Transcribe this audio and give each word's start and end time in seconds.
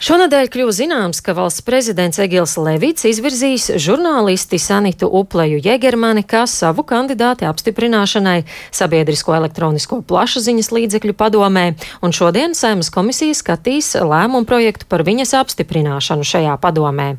Šonadēļ 0.00 0.46
kļuva 0.48 0.72
zināms, 0.72 1.18
ka 1.20 1.34
valsts 1.36 1.60
prezidents 1.60 2.16
Egils 2.24 2.54
Levits 2.56 3.04
izvirzīs 3.04 3.66
žurnālisti 3.84 4.56
Sanitu 4.56 5.10
Upleju 5.12 5.58
Jegermani 5.60 6.22
kā 6.24 6.46
savu 6.48 6.86
kandidāti 6.88 7.44
apstiprināšanai 7.44 8.38
sabiedrisko 8.72 9.34
elektronisko 9.36 9.98
plašsaziņas 10.08 10.70
līdzekļu 10.72 11.12
padomē, 11.20 11.64
un 12.00 12.16
šodien 12.16 12.56
Saimas 12.56 12.88
komisija 12.94 13.36
skatīs 13.36 13.90
lēmumu 14.00 14.48
projektu 14.48 14.88
par 14.88 15.04
viņas 15.04 15.34
apstiprināšanu 15.42 16.24
šajā 16.24 16.56
padomē. 16.64 17.10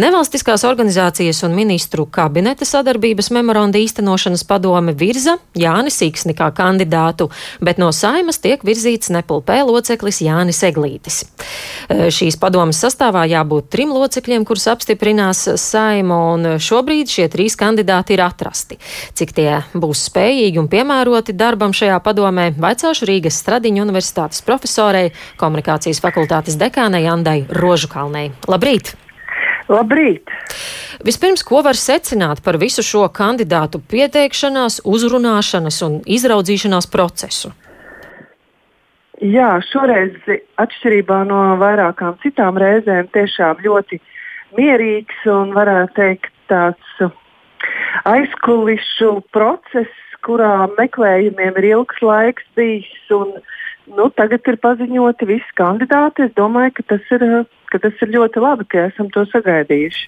Nevalstiskās 0.00 0.64
organizācijas 0.64 1.42
un 1.44 1.52
ministru 1.60 2.08
kabineta 2.08 2.64
sadarbības 2.64 3.28
memoranda 3.36 3.76
īstenošanas 3.84 4.46
padome 4.48 4.96
virza 4.96 5.36
Jānis 5.52 6.00
Iksni 6.08 6.32
kā 6.40 6.48
kandidātu, 6.56 7.28
bet 7.60 7.76
no 7.76 7.92
Saimas 7.92 8.40
tiek 8.40 8.64
virzīts 8.64 9.12
Nepulpē 9.12 9.60
loceklis 9.68 10.24
Jānis 10.24 10.64
Eglītis 10.64 11.20
šīs 12.14 12.38
padomas 12.40 12.78
sastāvā 12.82 13.24
jābūt 13.30 13.68
trim 13.74 13.92
locekļiem, 13.94 14.46
kurus 14.46 14.68
apstiprinās 14.72 15.44
saima, 15.60 16.18
un 16.34 16.48
šobrīd 16.62 17.10
šie 17.10 17.28
trīs 17.32 17.58
kandidāti 17.58 18.16
ir 18.16 18.24
atrasti. 18.24 18.78
Cik 19.18 19.34
tie 19.36 19.50
būs 19.74 20.06
spējīgi 20.08 20.62
un 20.62 20.70
piemēroti 20.72 21.36
darbam 21.36 21.74
šajā 21.76 21.98
padomē, 22.04 22.50
vaicāšu 22.60 23.08
Rīgas 23.10 23.40
Stradiņu 23.42 23.82
universitātes 23.84 24.44
profesorei, 24.46 25.10
komunikācijas 25.40 26.02
fakultātes 26.04 26.58
dekānei 26.60 27.08
Andai 27.10 27.42
Rožukalnei. 27.50 28.30
Labrīt! 28.50 28.94
Labrīt! 29.68 30.30
Vispirms, 31.04 31.42
ko 31.44 31.62
var 31.64 31.76
secināt 31.76 32.42
par 32.44 32.58
visu 32.60 32.84
šo 32.84 33.06
kandidātu 33.12 33.80
pieteikšanās, 33.80 34.82
uzrunāšanas 34.84 35.82
un 35.86 36.00
izraudzīšanās 36.04 36.88
procesu? 36.92 37.52
Jā, 39.24 39.56
šoreiz 39.70 40.16
atšķirībā 40.60 41.22
no 41.30 41.40
vairākām 41.56 42.18
citām 42.20 42.58
reizēm 42.60 43.06
tiešām 43.14 43.62
ļoti 43.64 43.96
mierīgs 44.58 45.22
un 45.32 45.54
varētu 45.56 45.94
teikt 45.96 46.32
tāds 46.52 47.06
aizkulišu 48.04 49.22
process, 49.32 49.92
kurā 50.24 50.66
meklējumiem 50.76 51.56
ir 51.60 51.70
ilgs 51.70 52.02
laiks 52.04 52.44
bijis. 52.58 52.92
Un, 53.16 53.32
nu, 53.96 54.10
tagad 54.18 54.44
ir 54.50 54.60
paziņoti 54.60 55.28
visi 55.28 55.56
kandidāti. 55.56 56.28
Es 56.28 56.36
domāju, 56.36 56.76
ka 56.76 56.86
tas, 56.92 57.08
ir, 57.16 57.24
ka 57.72 57.80
tas 57.80 58.04
ir 58.04 58.12
ļoti 58.18 58.44
labi, 58.44 58.68
ka 58.68 58.86
esam 58.90 59.08
to 59.14 59.24
sagaidījuši. 59.32 60.06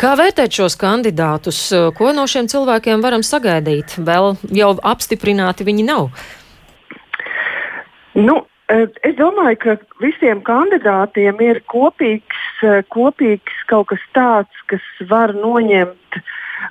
Kā 0.00 0.14
vērtēt 0.16 0.58
šos 0.58 0.78
kandidātus? 0.80 1.62
Ko 1.98 2.10
no 2.16 2.26
šiem 2.30 2.50
cilvēkiem 2.50 3.02
varam 3.04 3.22
sagaidīt? 3.26 3.98
Vēl 4.00 4.32
jau 4.58 4.74
apstiprināti 4.90 5.66
viņi 5.68 5.86
nav. 5.86 6.08
Nu, 8.20 8.40
es 8.70 9.16
domāju, 9.18 9.58
ka 9.64 9.76
visiem 10.02 10.42
kandidātiem 10.46 11.40
ir 11.44 11.62
kopīgs, 11.70 12.42
eh, 12.62 12.82
kopīgs 12.94 13.64
kaut 13.70 13.88
kas 13.92 14.04
tāds, 14.16 14.64
kas 14.70 14.84
var 15.10 15.34
noņemt 15.34 16.20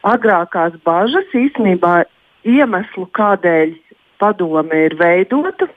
agrākās 0.07 0.77
bažas, 0.85 1.27
īstenībā 1.33 2.03
iemeslu, 2.45 3.07
kādēļ 3.17 3.75
padome 4.19 4.85
ir 4.85 4.95
veidota. 4.99 5.67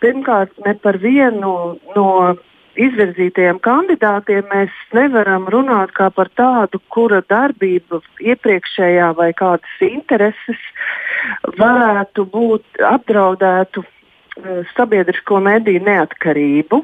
Pirmkārt, 0.00 0.52
ne 0.64 0.74
par 0.74 0.96
vienu 0.98 1.76
no 1.96 2.36
izvirzītajiem 2.80 3.58
kandidātiem 3.60 4.46
mēs 4.52 4.74
nevaram 4.96 5.48
runāt 5.52 5.92
kā 5.96 6.08
par 6.14 6.30
tādu, 6.38 6.80
kura 6.88 7.20
darbība 7.28 8.00
iepriekšējā 8.20 9.10
vai 9.18 9.32
kādas 9.36 9.82
intereses 9.84 10.60
varētu 11.58 12.24
būt 12.30 12.84
apdraudētu 12.94 13.84
sabiedrisko 14.76 15.40
mediju 15.40 15.82
neatkarību. 15.86 16.80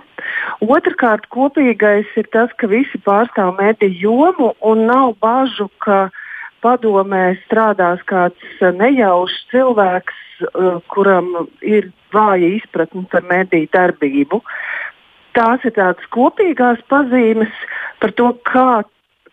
Otrakārt, 0.67 1.27
kopīgais 1.33 2.07
ir 2.17 2.29
tas, 2.33 2.51
ka 2.59 2.69
visi 2.71 2.99
pārstāv 3.05 3.57
mediju 3.61 3.95
jomu 4.01 4.53
un 4.61 4.87
nav 4.87 5.15
bažu, 5.23 5.69
ka 5.79 6.11
padomē 6.65 7.37
strādās 7.45 8.03
kāds 8.09 8.61
nejaušs 8.61 9.47
cilvēks, 9.53 10.17
eh, 10.43 10.81
kuram 10.89 11.49
ir 11.63 11.93
vāja 12.13 12.49
izpratne 12.57 13.07
par 13.11 13.23
mediju 13.23 13.69
darbību. 13.73 14.43
Tās 15.37 15.65
ir 15.65 15.73
tādas 15.77 16.07
kopīgās 16.11 16.81
pazīmes 16.89 17.53
par 18.01 18.13
to, 18.13 18.33
kā, 18.45 18.85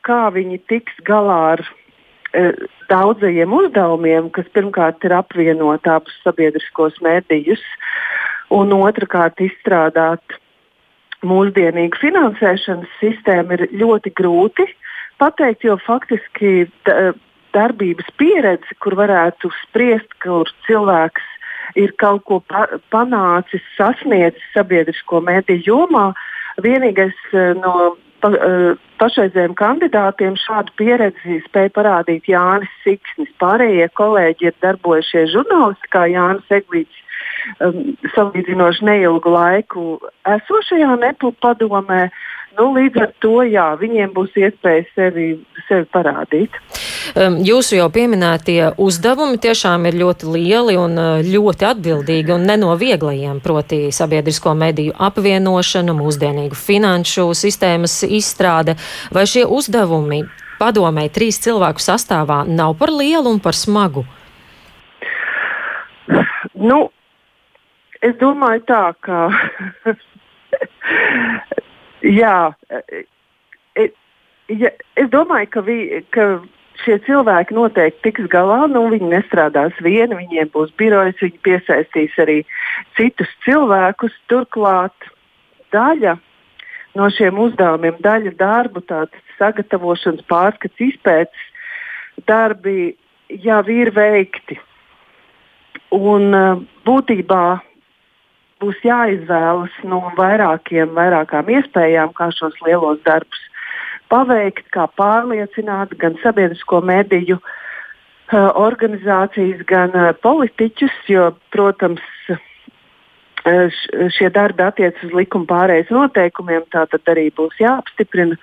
kā 0.04 0.30
viņi 0.32 0.60
tiks 0.68 0.94
galā 1.08 1.40
ar 1.54 1.62
eh, 1.64 1.83
daudzajiem 2.90 3.54
uzdevumiem, 3.54 4.30
kas 4.34 4.48
pirmkārt 4.56 5.04
ir 5.06 5.16
apvienot 5.18 5.88
abus 5.90 6.16
sabiedriskos 6.26 6.98
mēdījus, 7.06 7.62
un 8.54 8.74
otrkārt 8.78 9.42
izstrādāt 9.44 10.40
mūsdienīgu 11.24 12.00
finansēšanas 12.02 12.98
sistēmu 13.00 13.58
ir 13.58 13.68
ļoti 13.84 14.14
grūti 14.18 14.68
pateikt, 15.22 15.64
jo 15.64 15.78
faktiski 15.86 16.66
darbības 17.54 18.10
pieredze, 18.18 18.78
kur 18.82 18.98
varētu 18.98 19.52
spriest, 19.62 20.10
kur 20.24 20.50
cilvēks 20.68 21.30
ir 21.80 21.94
kaut 22.02 22.26
ko 22.28 22.40
pa 22.50 22.66
panācis, 22.94 23.64
sasniedzis 23.78 24.44
sabiedrisko 24.56 25.22
mediju 25.24 25.64
jomā, 25.68 26.10
vienīgais 26.62 27.16
eh, 27.34 27.54
no 27.58 27.96
pa, 28.24 28.32
uh, 28.32 28.82
pašreizējiem 29.02 29.56
kandidātiem 29.60 30.38
šādu 30.40 30.74
pieredzi 30.80 31.42
spēja 31.48 31.74
parādīt 31.76 32.30
Jānis 32.32 32.72
Siksnis. 32.86 33.32
Pārējie 33.44 33.90
kolēģi 34.00 34.50
ir 34.50 34.60
darbojušies 34.64 35.34
žurnālistikā, 35.36 36.06
Jānis 36.14 36.54
Eglīts 36.56 37.02
um, 37.60 37.94
salīdzinoši 38.16 38.88
neilgu 38.88 39.34
laiku 39.34 39.88
esošajā 40.38 40.96
neplu 41.04 41.34
padomē. 41.44 42.08
Nu, 42.54 42.68
līdz 42.76 43.00
ar 43.02 43.14
to 43.24 43.42
jā, 43.50 43.66
viņiem 43.80 44.12
būs 44.14 44.36
iespēja 44.38 44.84
sevi, 44.94 45.28
sevi 45.66 45.88
parādīt. 45.94 46.54
Jūsu 47.48 47.80
jau 47.80 47.88
pieminētie 47.94 48.76
uzdevumi 48.82 49.40
tiešām 49.42 49.88
ir 49.90 49.98
ļoti 49.98 50.30
lieli 50.30 50.76
un 50.78 50.94
uh, 51.02 51.24
ļoti 51.26 51.68
atbildīgi 51.72 52.36
un 52.36 52.46
ne 52.46 52.58
no 52.62 52.76
vieglajiem, 52.78 53.40
proti 53.42 53.88
sabiedrisko 53.96 54.54
mediju 54.60 54.94
apvienošana, 55.02 55.96
mūsdienīgu 55.98 56.58
finanšu 56.58 57.26
sistēmas 57.38 58.04
izstrāde. 58.06 58.78
Vai 59.14 59.26
šie 59.30 59.48
uzdevumi 59.50 60.22
padomē 60.62 61.08
trīs 61.10 61.42
cilvēku 61.42 61.82
sastāvā 61.82 62.44
nav 62.46 62.78
par 62.78 62.94
lielu 62.94 63.34
un 63.34 63.42
par 63.42 63.58
smagu? 63.58 64.06
Nu, 66.54 66.86
es 67.98 68.14
domāju 68.22 68.62
tā, 68.70 68.86
ka 69.02 69.26
Jā, 72.04 72.52
e, 72.70 73.06
e, 73.80 73.88
ja, 74.52 74.74
es 75.00 75.08
domāju, 75.14 75.50
ka, 75.54 75.64
vi, 75.64 75.78
ka 76.12 76.26
šie 76.84 76.98
cilvēki 77.06 77.56
noteikti 77.56 78.10
tiks 78.10 78.28
galā. 78.34 78.66
Nu, 78.72 78.86
viņi 78.92 79.12
nestrādās 79.14 79.78
vieni, 79.84 80.18
viņiem 80.20 80.52
būs 80.54 80.74
birojas, 80.80 81.20
viņi 81.24 81.40
piesaistīs 81.48 82.18
arī 82.20 82.42
citus 82.98 83.32
cilvēkus. 83.46 84.16
Turklāt 84.32 85.10
daļa 85.76 86.18
no 87.00 87.10
šiem 87.14 87.40
uzdevumiem, 87.42 87.98
daļa 88.04 88.36
darbu, 88.38 88.84
tādas 88.90 89.34
sagatavošanas, 89.40 90.26
pārskats, 90.30 90.84
izpētes 90.84 91.50
darbi 92.28 92.94
jau 93.44 93.64
ir 93.72 93.92
veikti. 93.96 94.60
Un 95.94 96.34
būtībā 96.86 97.46
būs 98.64 98.80
jāizvēlas 98.88 99.74
no 99.84 100.00
vairākiem, 100.18 100.96
vairākām 100.96 101.52
iespējām, 101.60 102.16
kā 102.16 102.32
šos 102.32 102.56
lielos 102.64 103.02
darbus 103.04 103.42
paveikt, 104.14 104.70
kā 104.74 104.88
pārliecināt 105.00 105.96
gan 106.00 106.16
sabiedrisko 106.24 106.80
mediju 106.86 107.40
uh, 107.40 108.50
organizācijas, 108.60 109.64
gan 109.70 109.96
uh, 109.98 110.12
politiķus, 110.24 110.96
jo, 111.12 111.32
protams, 111.56 112.04
uh, 112.32 113.82
šie 114.16 114.30
darbi 114.34 114.64
attiecas 114.64 115.04
uz 115.08 115.16
likuma 115.18 115.50
pārējais 115.50 115.92
noteikumiem, 115.92 116.64
tātad 116.72 117.12
arī 117.12 117.28
būs 117.36 117.60
jāapstiprina 117.60 118.38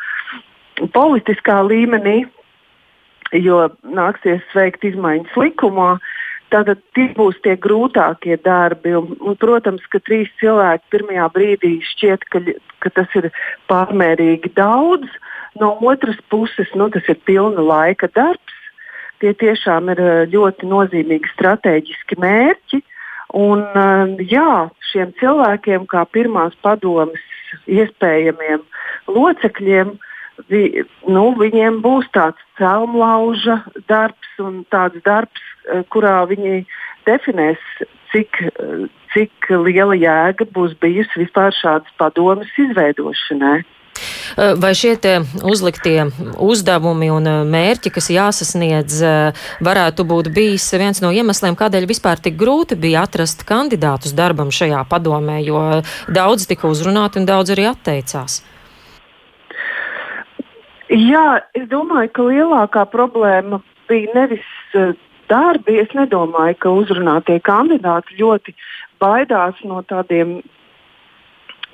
politiskā 0.97 1.61
līmenī, 1.65 2.25
jo 3.37 3.62
nāksies 3.87 4.44
veikt 4.56 4.85
izmaiņas 4.91 5.39
likumā. 5.39 5.94
Tātad 6.50 6.81
tie 6.97 7.06
būs 7.14 7.38
tie 7.44 7.55
grūtākie 7.61 8.37
darbi. 8.43 8.94
Un, 8.99 9.14
un, 9.23 9.37
protams, 9.38 9.85
ka 9.93 10.00
trīs 10.02 10.31
cilvēki 10.43 10.91
pirmajā 10.94 11.29
brīdī 11.35 11.73
šķiet, 11.93 12.26
ka, 12.32 12.43
ka 12.82 12.93
tas 12.99 13.19
ir 13.19 13.31
pārmērīgi 13.70 14.52
daudz. 14.58 15.06
No 15.61 15.76
otras 15.87 16.19
puses, 16.31 16.70
nu, 16.79 16.91
tas 16.94 17.06
ir 17.11 17.19
pilna 17.26 17.62
laika 17.62 18.11
darbs. 18.14 18.58
Tie 19.20 19.35
tiešām 19.37 19.91
ir 19.93 20.00
eh, 20.00 20.20
ļoti 20.32 20.69
nozīmīgi 20.70 21.31
strateģiski 21.35 22.19
mērķi. 22.23 22.82
Un, 23.38 23.62
eh, 23.62 24.26
jā, 24.32 24.69
šiem 24.91 25.14
cilvēkiem, 25.20 25.87
kā 25.91 26.06
pirmās 26.11 26.56
padomes 26.64 27.26
iespējamiem 27.70 28.62
locekļiem, 29.11 29.91
uh, 29.94 30.11
vi, 30.49 30.85
nu, 31.11 31.25
viņiem 31.38 31.81
būs 31.85 32.08
tāds 32.14 32.41
celmlauža 32.58 33.61
darbs 33.91 34.41
un 34.43 34.62
tāds 34.73 35.00
darbs, 35.05 35.43
kurā 35.93 36.21
viņi 36.31 36.65
definēs, 37.09 37.61
cik, 38.12 38.41
cik 39.15 39.51
liela 39.67 39.99
jēga 39.99 40.49
būs 40.55 40.77
bijusi 40.81 41.25
vispār 41.25 41.55
šādas 41.57 41.93
padomas 42.01 42.51
izveidošanai. 42.59 43.61
Vai 44.62 44.71
šie 44.79 44.95
uzliktie 45.45 46.07
uzdevumi 46.41 47.11
un 47.12 47.27
mērķi, 47.51 47.91
kas 47.93 48.09
jāsasniedz, 48.15 49.01
varētu 49.61 50.07
būt 50.09 50.31
bijis 50.33 50.69
viens 50.79 51.03
no 51.05 51.11
iemesliem, 51.12 51.59
kādēļ 51.59 51.89
vispār 51.91 52.23
tik 52.23 52.39
grūti 52.41 52.79
bija 52.81 53.05
atrast 53.05 53.45
kandidātus 53.49 54.15
darbam 54.17 54.55
šajā 54.55 54.85
padomē, 54.89 55.41
jo 55.45 55.83
daudz 56.09 56.47
tika 56.49 56.71
uzrunāti 56.71 57.21
un 57.21 57.29
daudz 57.29 57.53
arī 57.53 57.69
atteicās? 57.73 58.41
Jā, 60.91 61.27
es 61.55 61.69
domāju, 61.71 62.11
ka 62.15 62.31
lielākā 62.31 62.87
problēma 62.91 63.61
bija 63.91 64.15
nevis 64.17 64.47
darbi. 65.31 65.79
Es 65.82 65.93
nedomāju, 65.97 66.59
ka 66.61 66.73
uzrunātie 66.82 67.38
kandidāti 67.47 68.19
ļoti 68.21 68.55
baidās 69.03 69.61
no 69.65 69.82
tādiem 69.88 70.41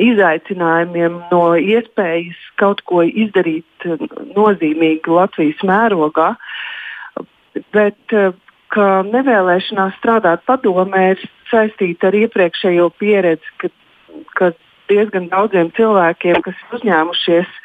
izaicinājumiem, 0.03 1.21
no 1.33 1.43
iespējas 1.57 2.41
kaut 2.61 2.83
ko 2.89 3.03
izdarīt 3.07 3.87
nozīmīgi 4.37 5.13
Latvijas 5.13 5.63
mērogā. 5.65 6.35
Bet 7.73 8.17
ka 8.75 8.87
nevēlēšanās 9.09 9.97
strādāt 10.01 10.45
padomē 10.49 11.03
ir 11.15 11.25
saistīta 11.51 12.11
ar 12.11 12.19
iepriekšējo 12.19 12.91
pieredzi, 13.01 13.53
ka, 13.63 13.71
ka 14.39 14.51
diezgan 14.91 15.31
daudziem 15.33 15.71
cilvēkiem, 15.79 16.43
kas 16.45 16.59
ir 16.61 16.79
uzņēmušies 16.81 17.57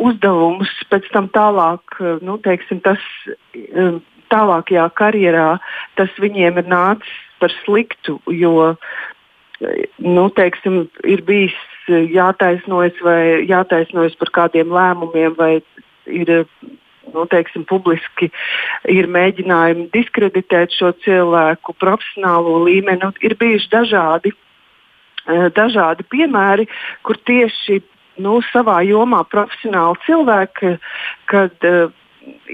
uzdevumus, 0.00 0.70
pēc 0.92 1.08
tam 1.14 1.28
tālāk, 1.34 1.98
nu, 2.24 2.38
teiksim, 2.44 2.80
tas 2.84 3.00
tālākajā 4.32 4.86
karjerā, 4.98 5.50
tas 5.98 6.12
viņiem 6.22 6.60
ir 6.62 6.70
nācis 6.70 7.16
par 7.40 7.52
sliktu, 7.64 8.18
jo 8.30 8.74
nu, 9.98 10.28
teiksim, 10.36 10.84
ir 11.04 11.22
bijis 11.26 11.56
jātaisnojas 11.88 13.00
vai 13.04 13.46
jātaisnojas 13.48 14.16
par 14.20 14.32
kādiem 14.36 14.72
lēmumiem, 14.72 15.34
vai 15.38 15.52
ir 16.06 16.30
nu, 17.14 17.24
teiksim, 17.30 17.64
publiski 17.68 18.30
ir 18.88 19.08
mēģinājumi 19.10 19.88
diskreditēt 19.94 20.74
šo 20.76 20.92
cilvēku 21.04 21.74
profesionālo 21.80 22.60
līmeni. 22.66 23.00
Nu, 23.02 23.12
ir 23.24 23.36
bijuši 23.40 23.70
dažādi, 23.72 24.32
eh, 25.26 25.48
dažādi 25.56 26.06
piemēri, 26.12 26.68
kur 27.02 27.16
tieši 27.16 27.80
nu, 28.20 28.40
savā 28.52 28.80
jomā 28.84 29.22
profesionāli 29.24 29.96
cilvēki, 30.04 30.74
kad 31.30 31.64
uh, 31.64 31.88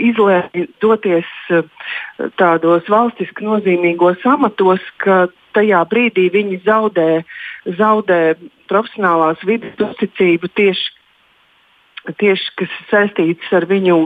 izlēma 0.09 0.67
doties 0.83 1.29
uh, 1.55 1.65
tādos 2.41 2.89
valstiski 2.93 3.47
nozīmīgos 3.47 4.25
amatos, 4.29 4.85
ka 5.03 5.27
tajā 5.57 5.83
brīdī 5.91 6.29
viņi 6.35 6.61
zaudē, 6.67 7.11
zaudē 7.79 8.21
profesionālās 8.71 9.43
vidas 9.49 9.77
uzticību 9.81 10.51
tieši, 10.59 10.89
tieši 12.21 12.55
kas 12.61 12.79
saistīts 12.91 13.53
ar 13.57 13.67
viņu 13.71 14.05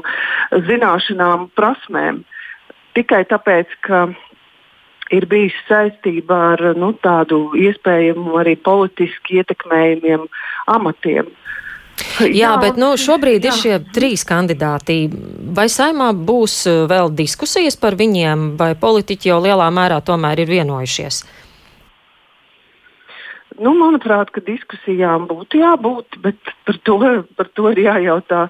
zināšanām, 0.69 1.50
prasmēm. 1.58 2.23
Tikai 2.96 3.25
tāpēc, 3.31 3.73
ka 3.87 4.08
ir 5.14 5.26
bijusi 5.31 5.58
saistība 5.69 6.38
ar 6.55 6.64
nu, 6.78 6.93
tādu 7.02 7.50
iespējamu 7.58 8.38
arī 8.40 8.56
politiski 8.56 9.40
ietekmējumiem 9.43 10.26
amatiem. 10.70 11.31
Jā, 11.31 11.38
jā, 12.41 12.55
bet 12.62 12.79
nu, 12.81 12.93
šobrīd 13.00 13.44
jā. 13.44 13.50
ir 13.50 13.58
šie 13.58 13.76
trīs 13.94 14.25
kandidāti. 14.29 15.02
Vai 15.56 15.67
saimā 15.73 16.11
būs 16.14 16.62
vēl 16.91 17.12
diskusijas 17.17 17.79
par 17.81 17.99
viņiem, 18.00 18.55
vai 18.61 18.73
politiķi 18.79 19.32
jau 19.32 19.41
lielā 19.44 19.69
mērā 19.75 20.00
tomēr 20.05 20.44
ir 20.44 20.52
vienojušies? 20.52 21.23
Nu, 23.61 23.75
manuprāt, 23.76 24.31
ka 24.32 24.41
diskusijām 24.44 25.26
būtu 25.29 25.61
jābūt, 25.61 26.17
bet 26.25 26.52
par 26.64 26.79
to, 26.88 26.97
par 27.37 27.50
to 27.58 27.73
ir 27.75 27.82
jājautā 27.85 28.47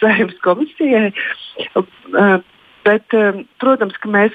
Saimnes 0.00 0.38
komisijai. 0.42 1.12
Uh, 1.78 2.40
bet, 2.86 3.06
uh, 3.14 3.38
protams, 3.62 3.94
ka 4.02 4.10
mēs 4.10 4.34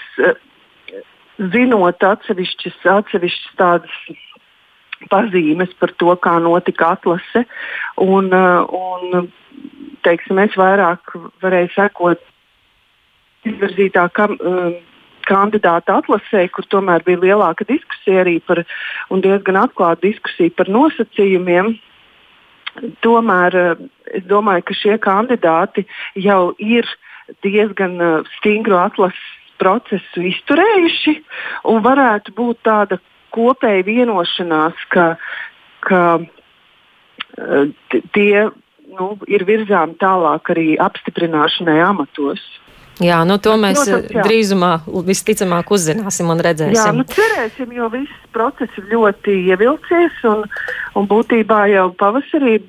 zinot 1.52 2.04
atsevišķas, 2.08 2.80
atsevišķas 2.94 3.58
tādas 3.60 3.98
pazīmes 5.12 5.74
par 5.80 5.94
to, 6.02 6.14
kā 6.24 6.38
notika 6.44 6.94
atlase, 6.98 7.46
un, 8.02 8.30
un 8.34 9.30
teiksim, 10.06 10.40
es 10.44 10.56
vairāk 10.60 11.16
varēju 11.44 11.74
sekot 11.76 12.24
izvirzītā 13.48 14.08
kam, 14.16 14.38
kandidāta 15.28 16.00
atlasē, 16.02 16.48
kur 16.52 16.68
tomēr 16.72 17.04
bija 17.06 17.22
lielāka 17.22 17.68
diskusija 17.68 18.24
arī 18.24 18.40
par, 18.44 18.64
un 19.12 19.24
diezgan 19.24 19.60
atklāta 19.64 20.04
diskusija 20.08 20.54
par 20.58 20.72
nosacījumiem. 20.72 21.74
Tomēr 23.06 23.56
eh, 23.60 23.86
es 24.20 24.26
domāju, 24.30 24.66
ka 24.68 24.78
šie 24.78 24.98
kandidāti 25.02 25.86
jau 26.20 26.54
ir 26.58 26.90
diezgan 27.46 28.26
stingru 28.38 28.80
atlases 28.82 29.32
procesu 29.62 30.24
izturējuši 30.28 31.14
un 31.72 31.84
varētu 31.86 32.34
būt 32.36 32.64
tāda 32.68 32.98
kopēja 33.34 33.86
vienošanās, 33.88 34.86
ka, 34.94 35.08
ka 35.88 36.04
eh, 36.22 37.72
tie 38.16 38.50
nu, 38.94 39.14
ir 39.28 39.46
virzām 39.48 39.96
tālāk 40.02 40.54
arī 40.54 40.68
apstiprināšanai 40.82 41.80
amatos. 41.84 42.44
Jā, 43.02 43.24
nu 43.26 43.40
to 43.42 43.56
mēs 43.58 43.80
Protams, 43.80 44.12
jā. 44.14 44.24
drīzumā 44.28 44.72
visticamāk 45.08 45.72
uzzināsim 45.74 46.30
un 46.30 46.42
redzēsim. 46.46 46.78
Jā, 46.78 46.92
nu 46.94 47.06
cerēsim, 47.10 47.72
jo 47.74 47.90
viss 47.94 48.28
process 48.36 48.78
ir 48.78 48.92
ļoti 48.92 49.38
ievilcies 49.50 50.20
un, 50.30 50.44
un 51.00 51.10
būtībā 51.10 51.64
jau 51.74 51.88
pavasarī 51.98 52.60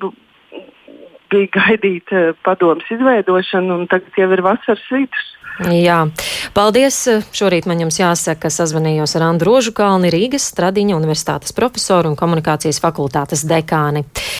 bija 1.29 1.51
gaidīta 1.53 2.31
padomas 2.45 2.89
izveidošana 2.89 3.77
un 3.77 3.85
tagad 3.91 4.17
jau 4.17 4.31
ir 4.33 4.41
vasaras 4.45 4.89
vidus. 4.93 5.29
Jā, 5.55 6.01
paldies. 6.51 6.97
Šorīt 7.35 7.67
man 7.69 7.79
jums 7.79 7.95
jāsaka, 8.01 8.45
ka 8.45 8.51
sazvanījos 8.51 9.15
ar 9.15 9.29
Andru 9.29 9.53
Rožukalni, 9.53 10.11
Rīgas 10.11 10.49
Stradiņa 10.51 10.97
universitātes 10.97 11.55
profesoru 11.55 12.11
un 12.11 12.17
komunikācijas 12.19 12.81
fakultātes 12.83 13.45
dekāni. 13.47 14.03